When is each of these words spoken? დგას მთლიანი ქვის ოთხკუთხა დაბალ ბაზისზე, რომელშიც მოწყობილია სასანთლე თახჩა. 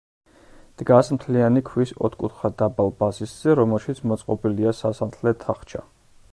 დგას 0.81 1.11
მთლიანი 1.17 1.63
ქვის 1.67 1.93
ოთხკუთხა 2.09 2.51
დაბალ 2.63 2.91
ბაზისზე, 3.03 3.55
რომელშიც 3.61 4.03
მოწყობილია 4.13 4.77
სასანთლე 4.81 5.39
თახჩა. 5.45 5.89